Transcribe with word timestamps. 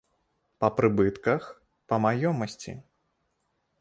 Па 0.63 0.69
прыбытках, 0.77 1.41
па 1.93 2.03
маёмасці. 2.07 2.75